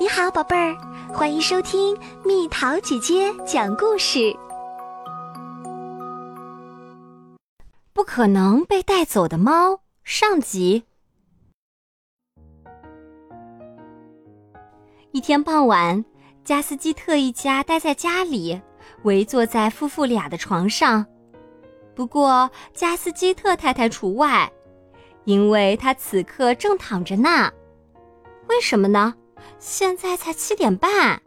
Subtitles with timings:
[0.00, 0.76] 你好，宝贝儿，
[1.12, 4.32] 欢迎收听蜜桃姐姐讲故事。
[7.92, 10.84] 不可能被带走的猫上集。
[15.10, 16.04] 一天傍晚，
[16.44, 18.60] 加斯基特一家待在家里，
[19.02, 21.04] 围坐在夫妇俩的床上。
[21.96, 24.48] 不过，加斯基特太太除外，
[25.24, 27.50] 因为她此刻正躺着呢。
[28.48, 29.12] 为什么呢？
[29.58, 31.20] 现在才七点半。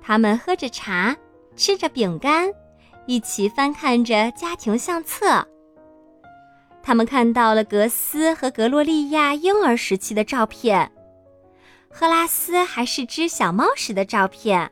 [0.00, 1.16] 他们喝着茶，
[1.56, 2.50] 吃着饼干，
[3.06, 5.46] 一起翻看着家庭相册。
[6.82, 10.90] 他们看到了格斯和格洛丽亚婴儿时期的照片，
[11.90, 14.70] 赫拉斯还是只小猫时的照片，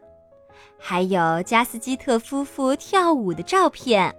[0.79, 4.15] 还有加斯基特夫妇跳舞的照片。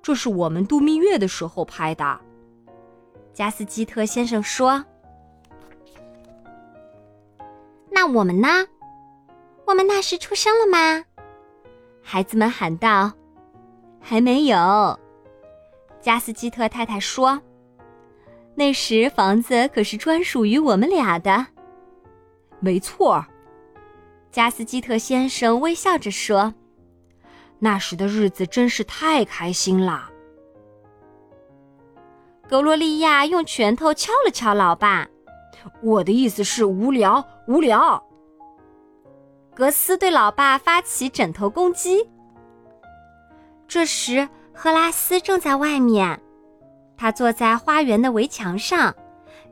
[0.00, 2.20] 这是我们度蜜月的时候拍的，
[3.34, 4.84] 加斯基特先生说。
[8.00, 8.48] 那我们呢？
[9.66, 11.04] 我们那时出生了吗？
[12.02, 13.12] 孩子们喊道
[14.00, 14.98] ：“还没有。”
[16.00, 17.38] 加斯基特太太说
[18.56, 21.48] ：“那时房子可是专属于我们俩的。”
[22.58, 23.22] 没错，
[24.32, 26.54] 加斯基特先生微笑着说
[27.60, 30.08] ：“那时的日子真是太开心了。”
[32.48, 35.06] 格洛丽亚用拳头敲了敲老爸。
[35.82, 38.02] 我的意思是无聊，无聊。
[39.54, 42.08] 格斯对老爸发起枕头攻击。
[43.68, 46.20] 这时，赫拉斯正在外面，
[46.96, 48.94] 他坐在花园的围墙上，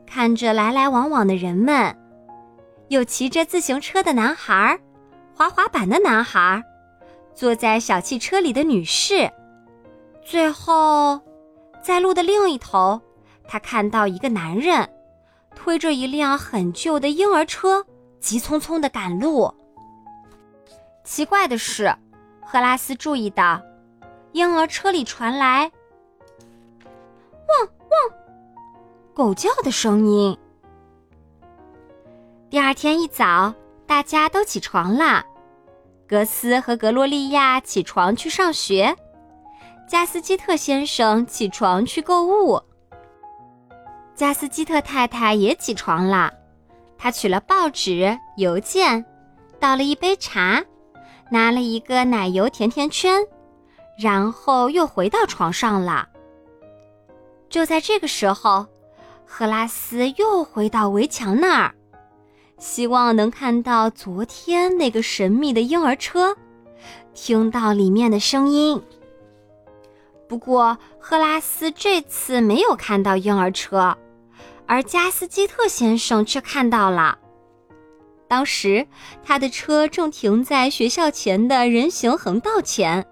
[0.07, 1.97] 看着来来往往的人们，
[2.89, 4.79] 有骑着自行车的男孩，
[5.35, 6.62] 滑滑板的男孩，
[7.35, 9.31] 坐在小汽车里的女士。
[10.25, 11.21] 最后，
[11.83, 13.01] 在路的另一头，
[13.47, 14.89] 他看到一个男人。
[15.55, 17.85] 推着一辆很旧的婴儿车，
[18.21, 19.53] 急匆匆地赶路。
[21.05, 21.95] 奇怪的是，
[22.43, 23.61] 赫拉斯注意到，
[24.33, 25.71] 婴儿车里传来
[27.49, 28.19] “汪汪”
[29.15, 30.37] 狗叫的声音。
[32.51, 33.55] 第二天一早，
[33.87, 35.25] 大家都起床了。
[36.06, 38.97] 格斯和格洛丽亚起床去上学，
[39.87, 42.62] 加斯基特先生起床去购物。
[44.19, 46.34] 加斯基特太太也起床了，
[46.99, 49.05] 她取了报纸、邮件，
[49.61, 50.61] 倒了一杯茶，
[51.31, 53.25] 拿了一个奶油甜甜圈，
[53.97, 56.09] 然后又回到床上了。
[57.49, 58.67] 就在这个时候，
[59.25, 61.73] 赫拉斯又回到围墙那儿，
[62.59, 66.37] 希望能看到昨天那个神秘的婴儿车，
[67.15, 68.83] 听到里面的声音。
[70.28, 73.97] 不过，赫拉斯这次没有看到婴儿车。
[74.69, 77.19] 而加斯基特先生却看到了。
[78.29, 78.87] 当时
[79.25, 83.07] 他的车正停在学校前的人行横道前，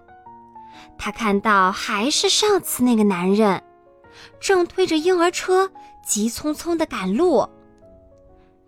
[0.99, 3.63] 他看到还是上次那个男人，
[4.39, 5.71] 正推着婴儿车
[6.05, 7.49] 急匆匆地赶路，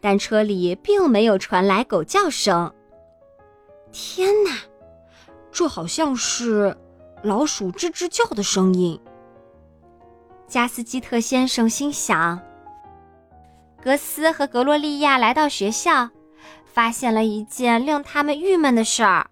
[0.02, 2.74] 但车里并没有传来狗叫声。
[3.92, 4.58] 天哪，
[5.52, 6.76] 这好像是
[7.22, 9.00] 老鼠吱吱叫的声音。
[10.48, 12.42] 加斯基特先生心想。
[13.82, 16.10] 格斯和格洛丽亚来到学校，
[16.66, 19.30] 发现了一件令他们郁闷的事儿：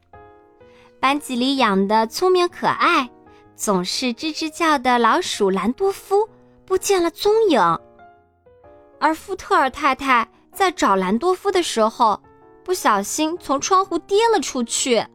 [1.00, 3.10] 班级里养的聪明可爱、
[3.56, 6.30] 总是吱吱叫的老鼠兰多夫
[6.66, 7.60] 不见了踪影。
[9.00, 12.22] 而福特尔太太在找兰多夫的时候，
[12.64, 15.06] 不小心从窗户跌了出去。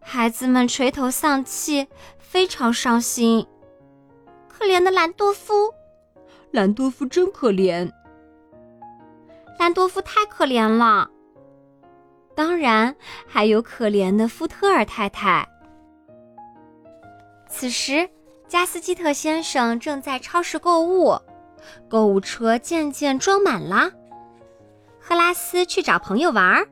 [0.00, 1.86] 孩子们垂头丧气，
[2.18, 3.46] 非常伤心。
[4.48, 5.74] 可怜的兰多夫。
[6.52, 7.90] 兰多夫真可怜，
[9.58, 11.08] 兰多夫太可怜了。
[12.34, 12.94] 当然，
[13.26, 15.48] 还有可怜的福特尔太太。
[17.48, 18.06] 此时，
[18.46, 21.18] 加斯基特先生正在超市购物，
[21.88, 23.90] 购物车渐渐装满了。
[25.00, 26.66] 赫拉斯去找朋友玩，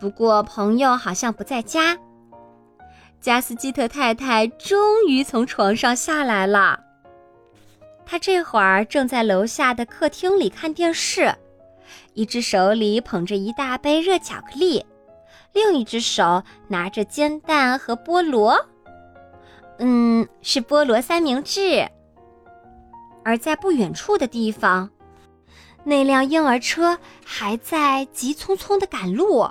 [0.00, 1.96] 不过朋友好像不在家。
[3.20, 6.85] 加斯基特太太终于从床上下来了。
[8.06, 11.34] 他这会儿正在楼下的客厅里看电视，
[12.14, 14.86] 一只手里捧着一大杯热巧克力，
[15.52, 18.64] 另一只手拿着煎蛋和菠萝，
[19.78, 21.86] 嗯，是菠萝三明治。
[23.24, 24.88] 而在不远处的地方，
[25.82, 29.50] 那辆婴儿车还在急匆匆地赶路。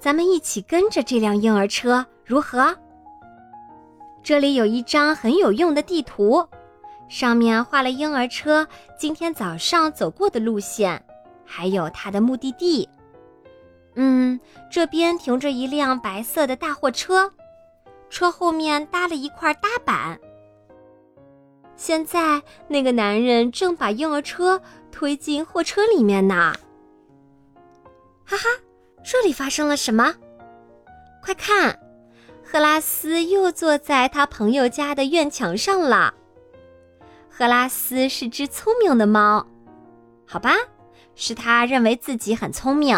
[0.00, 2.76] 咱们一起跟着这辆婴儿车，如何？
[4.22, 6.44] 这里有一张很有用的地图。
[7.10, 8.66] 上面画了婴儿车
[8.96, 11.04] 今天早上走过的路线，
[11.44, 12.88] 还有它的目的地。
[13.96, 14.38] 嗯，
[14.70, 17.32] 这边停着一辆白色的大货车，
[18.08, 20.18] 车后面搭了一块搭板。
[21.74, 26.54] 现在那个男人正把婴儿车推进货车里面呢。
[28.24, 28.44] 哈哈，
[29.02, 30.14] 这里发生了什么？
[31.20, 31.76] 快看，
[32.44, 36.14] 赫拉斯又坐在他朋友家的院墙上了。
[37.40, 39.46] 赫拉斯是只聪明的猫，
[40.26, 40.50] 好吧，
[41.14, 42.94] 是他认为自己很聪明。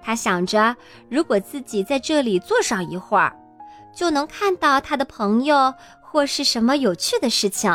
[0.00, 0.74] 他想着，
[1.08, 3.32] 如果自己在这里坐上一会儿，
[3.94, 5.72] 就能看到他的朋友
[6.02, 7.70] 或是什么有趣的事情，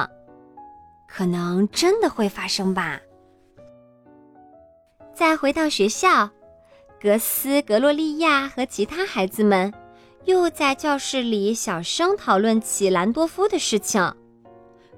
[1.08, 3.00] 可能真的会发生吧。
[5.14, 6.30] 再回到学校，
[7.02, 9.74] 格斯、格洛利亚和其他孩子们
[10.26, 14.14] 又在教室里小声讨论起兰多夫的事情。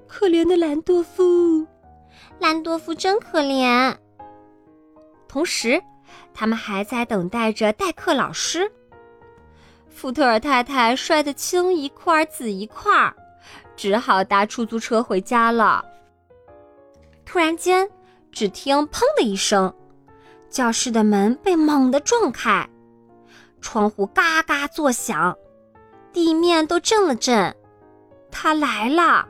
[0.08, 1.68] 可怜的兰多夫，
[2.40, 3.96] 兰多夫真可怜。
[5.28, 5.82] 同时。
[6.34, 8.72] 他们还在等待着代课老师。
[9.90, 13.12] 福特尔太太摔得青一块紫一块，
[13.76, 15.84] 只好搭出租车回家了。
[17.26, 17.90] 突然间，
[18.32, 19.74] 只听“砰”的一声，
[20.48, 22.70] 教室的门被猛地撞开，
[23.60, 25.36] 窗户嘎嘎作响，
[26.14, 27.54] 地面都震了震。
[28.32, 29.28] 他来了，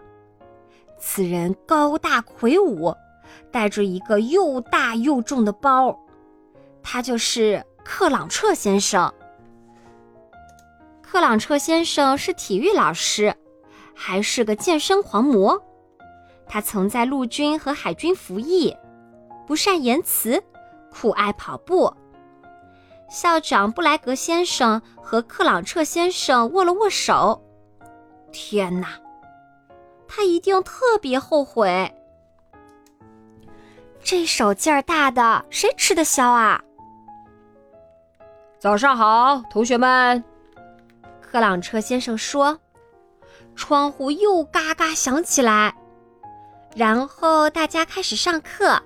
[0.99, 2.95] 此人高大魁梧，
[3.51, 5.97] 带着一个又大又重的包。
[6.81, 9.13] 他就是克朗彻先生。
[11.01, 13.35] 克朗彻先生是体育老师，
[13.95, 15.61] 还是个健身狂魔。
[16.45, 18.75] 他曾在陆军和海军服役，
[19.45, 20.41] 不善言辞，
[20.91, 21.93] 酷爱跑步。
[23.09, 27.41] 校长布莱格先生和克朗彻先生握了握手。
[28.31, 28.99] 天哪，
[30.07, 31.93] 他一定特别后悔。
[34.03, 36.61] 这手劲儿大的，谁吃得消啊？
[38.57, 40.23] 早上好，同学们。
[41.21, 42.57] 克朗彻先生说
[43.53, 45.75] ：“窗户又嘎嘎响起来，
[46.73, 48.81] 然后大家开始上课。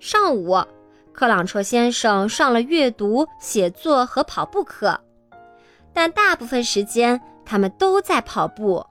[0.00, 0.60] 上午，
[1.12, 5.00] 克朗彻先生上了阅读、写作和跑步课，
[5.92, 8.84] 但大部分时间他们都在跑步。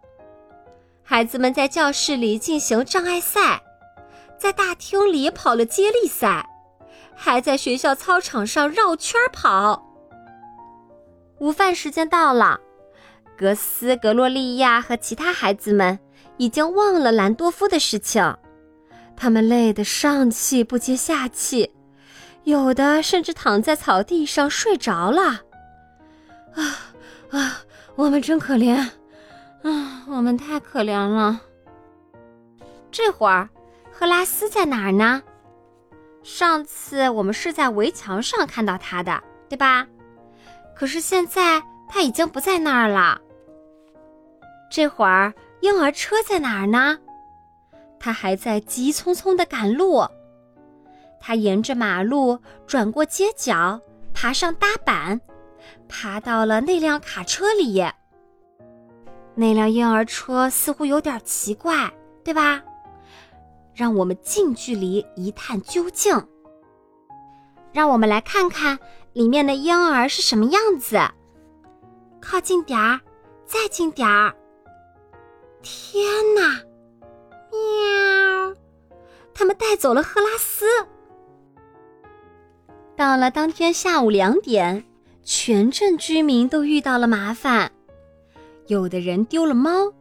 [1.10, 3.64] 孩子们在教室里进行障碍赛，
[4.38, 6.46] 在大厅里跑了接力赛。”
[7.16, 9.84] 还在学校操场上绕圈跑。
[11.40, 12.60] 午饭时间到了，
[13.38, 15.98] 格斯、格洛利亚和其他孩子们
[16.38, 18.38] 已经忘了兰多夫的事情，
[19.16, 21.72] 他们累得上气不接下气，
[22.44, 25.42] 有的甚至躺在草地上睡着了。
[26.54, 26.94] 啊
[27.32, 27.62] 啊，
[27.96, 28.88] 我们真可怜，
[30.18, 31.40] 我们太可怜了。
[32.92, 33.48] 这会儿，
[33.92, 35.22] 赫拉斯在哪儿呢？
[36.24, 39.86] 上次我们是在围墙上看到他的，对吧？
[40.76, 43.22] 可是现在他已经不在那儿了。
[44.72, 46.98] 这会儿婴儿车在哪儿呢？
[48.00, 50.04] 他还在急匆匆的赶路。
[51.20, 53.80] 他沿着马路转过街角，
[54.16, 55.22] 爬上搭板，
[55.88, 57.86] 爬到了那辆卡车里。
[59.40, 61.94] 那辆婴儿车似乎有点奇怪，
[62.24, 62.64] 对吧？
[63.76, 66.28] 让我们近距离一探究竟。
[67.72, 68.80] 让我们来看看
[69.14, 71.00] 里面的婴儿是什么样子。
[72.20, 73.00] 靠近点儿，
[73.46, 74.36] 再近点儿。
[75.62, 76.04] 天
[76.34, 76.60] 哪！
[77.52, 78.56] 喵！
[79.36, 80.66] 他们带走了赫拉斯。
[82.96, 84.84] 到了当天下午两点，
[85.22, 87.72] 全镇居民都遇到了麻烦。
[88.68, 89.92] 有的人丢了猫，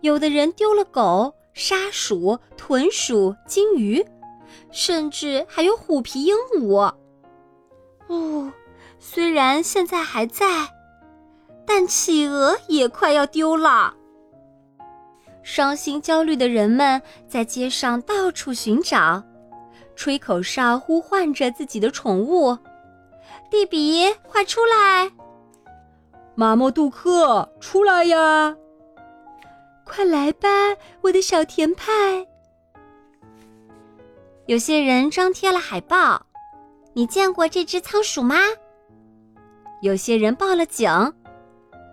[0.00, 1.34] 有的人丢了狗。
[1.52, 4.06] 沙鼠、豚鼠、金鱼，
[4.70, 6.94] 甚至还有虎皮鹦鹉。
[8.06, 8.52] 哦，
[9.00, 10.68] 虽然现在还在，
[11.66, 13.94] 但企鹅也快要丢了。
[15.42, 19.22] 伤心焦虑的人们在街上到处寻找，
[19.96, 22.56] 吹口哨呼唤着自己的宠物。
[23.50, 25.10] 蒂比，快出来！
[26.34, 28.56] 马莫杜克，出来呀！
[29.84, 30.48] 快来吧，
[31.02, 32.26] 我的小甜派！
[34.46, 36.26] 有些人张贴了海报，
[36.94, 38.36] 你见过这只仓鼠吗？
[39.82, 40.88] 有些人报了警，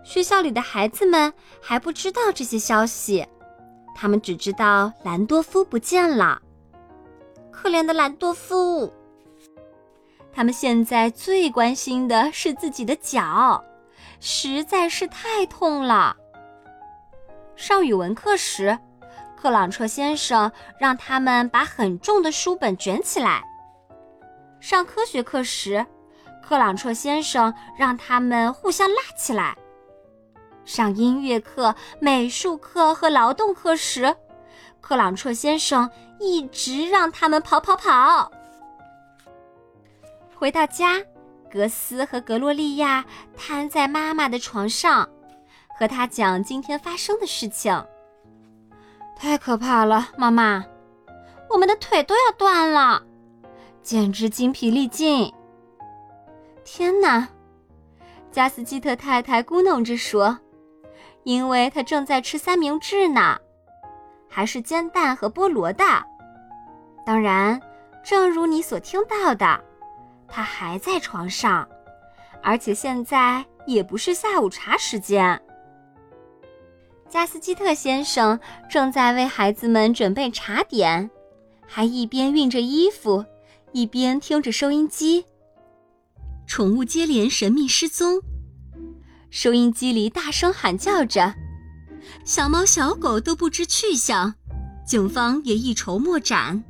[0.04, 3.26] 学校里的孩子们还不知道这些消息，
[3.94, 6.40] 他们只知道兰多夫不见了。
[7.50, 8.92] 可怜的兰多夫！
[10.32, 13.62] 他们现在最关心的是自己的脚，
[14.20, 16.16] 实在是太痛了。
[17.56, 18.78] 上语文课时，
[19.36, 23.42] 克朗彻先生让他们把很重的书本卷起来，
[24.60, 25.84] 上科学课时，
[26.42, 29.54] 克朗彻先生让他们互相拉起来；
[30.64, 34.16] 上音乐课、美术课和劳动课时，
[34.80, 38.30] 克朗彻先生一直让他们跑跑跑。
[40.36, 41.02] 回到家，
[41.50, 43.04] 格斯和格洛丽亚
[43.36, 45.08] 瘫在妈妈的床上，
[45.78, 47.84] 和她讲今天发生的事情。
[49.16, 50.64] 太可怕了，妈妈，
[51.50, 53.02] 我们的腿都要断了，
[53.82, 55.32] 简直精疲力尽。
[56.64, 57.26] 天哪，
[58.30, 60.38] 加斯基特太太咕哝着说，
[61.24, 63.38] 因为她正在吃三明治呢，
[64.28, 65.84] 还是煎蛋和菠萝的。
[67.04, 67.60] 当然，
[68.04, 69.64] 正如你所听到的，
[70.28, 71.68] 他还在床上，
[72.42, 75.40] 而且现在也不是下午茶时间。
[77.08, 81.10] 加斯基特先生正在为孩子们准备茶点，
[81.66, 83.24] 还一边熨着衣服，
[83.72, 85.24] 一边听着收音机。
[86.46, 88.20] 宠物接连神秘失踪，
[89.30, 91.34] 收音机里大声喊叫着，
[92.24, 94.34] 小猫小狗都不知去向，
[94.86, 96.62] 警方也一筹莫展。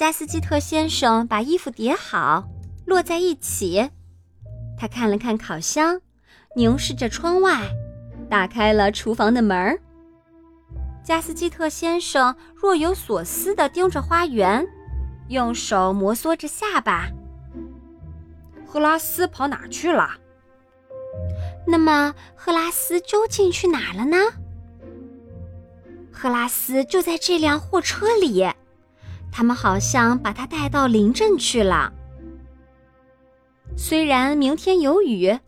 [0.00, 2.48] 加斯基特先生把衣服叠好，
[2.86, 3.90] 摞在一起，
[4.74, 6.00] 他看了看烤箱，
[6.56, 7.70] 凝视着窗外。
[8.30, 9.78] 打开了厨房的门，
[11.04, 14.66] 加斯基特先生若有所思地盯着花园，
[15.28, 17.10] 用手摩挲着下巴。
[18.66, 20.12] 赫拉斯跑哪去了？
[21.66, 24.16] 那么赫拉斯究竟去哪了呢？
[26.10, 28.48] 赫拉斯就在这辆货车里，
[29.32, 31.92] 他们好像把他带到林镇去了。
[33.76, 35.38] 虽然明天有雨。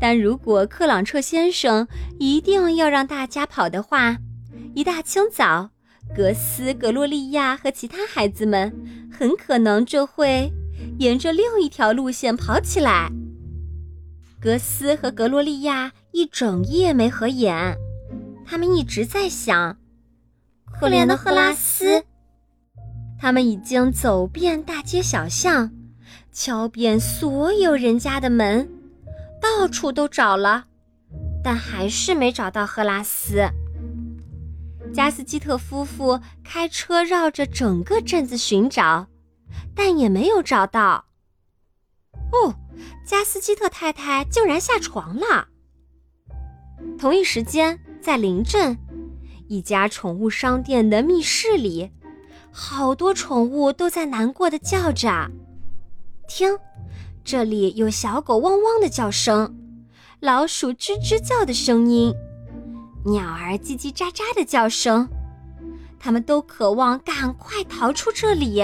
[0.00, 1.86] 但如果克朗彻先生
[2.18, 4.16] 一定要让大家跑的话，
[4.74, 5.70] 一大清早，
[6.14, 8.74] 格斯、格洛利亚和其他孩子们
[9.12, 10.50] 很可能就会
[10.98, 13.10] 沿着另一条路线跑起来。
[14.40, 17.76] 格斯和格洛利亚一整夜没合眼，
[18.46, 19.76] 他们一直在想：
[20.72, 22.05] 可怜的赫拉斯。
[23.18, 25.70] 他们已经走遍大街小巷，
[26.32, 28.70] 敲遍所有人家的门。
[29.40, 30.66] 到处都找了，
[31.42, 33.48] 但还是没找到赫拉斯。
[34.92, 39.06] 加斯基特夫妇开车绕着整个镇子寻找，
[39.74, 41.06] 但也没有找到。
[42.32, 42.54] 哦，
[43.04, 45.48] 加斯基特太太竟然下床了。
[46.98, 48.76] 同一时间，在邻镇
[49.48, 51.90] 一家宠物商店的密室里，
[52.58, 55.30] 好多宠物都在难过的叫着
[56.26, 56.58] ：“听。”
[57.22, 59.54] 这里有小狗汪汪的叫声，
[60.20, 62.14] 老鼠吱吱叫的声音，
[63.04, 65.06] 鸟儿叽叽喳喳的叫声，
[66.00, 68.62] 它们都渴望赶快逃出这里。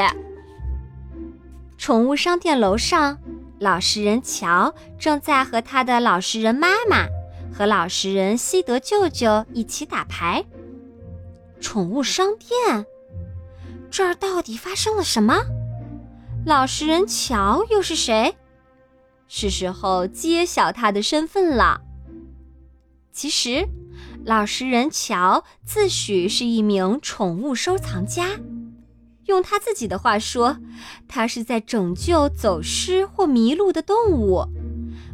[1.76, 3.18] 宠物商店楼上，
[3.58, 7.04] 老实人乔正在和他的老实人妈妈
[7.52, 10.42] 和老实人西德舅舅一起打牌。
[11.60, 12.86] 宠物商店，
[13.92, 15.44] 这儿到底发生了什么？
[16.46, 18.34] 老实人乔又是谁？
[19.28, 21.82] 是时候揭晓他的身份了。
[23.12, 23.68] 其实，
[24.24, 28.30] 老实人乔自诩是一名宠物收藏家，
[29.26, 30.56] 用他自己的话说，
[31.06, 34.46] 他是在拯救走失或迷路的动物，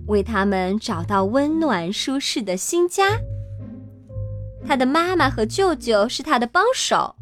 [0.06, 3.18] 为他们找到温暖舒适的新家。
[4.64, 7.16] 他的妈妈和舅舅是他的帮手，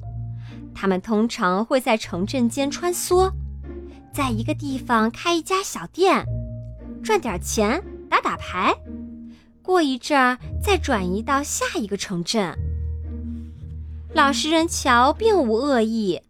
[0.79, 3.33] 他们通常会在城镇间穿梭，
[4.13, 6.23] 在一个地方开一家小店。
[7.03, 8.75] 赚点钱，打打牌，
[9.63, 12.55] 过一阵儿再转移到下一个城镇。
[14.13, 16.21] 老实人乔并无恶意，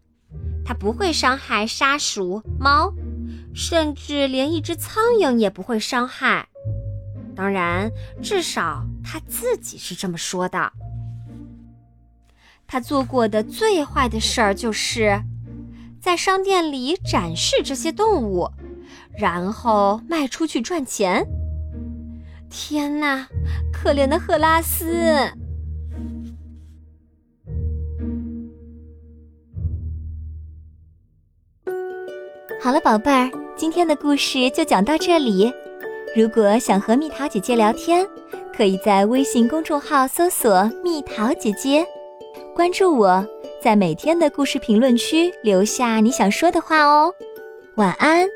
[0.65, 2.93] 他不会伤害沙鼠、猫，
[3.53, 6.47] 甚至连一只苍蝇也不会伤害。
[7.35, 7.91] 当然，
[8.23, 10.73] 至少他自己是这么说的。
[12.67, 15.23] 他做过的最坏的事儿，就是
[16.01, 18.51] 在商店里展示这些动物。
[19.19, 21.27] 然后卖出去赚钱。
[22.51, 23.27] 天哪，
[23.73, 25.33] 可怜的赫拉斯！
[32.61, 35.51] 好了，宝贝儿，今天的故事就讲到这里。
[36.15, 38.07] 如果想和蜜桃姐姐聊天，
[38.55, 41.87] 可以在微信公众号搜索“蜜桃姐姐”，
[42.57, 43.23] 关注我，
[43.61, 47.13] 在每天的故事评论区留下你想说的话哦。
[47.75, 48.27] 晚安。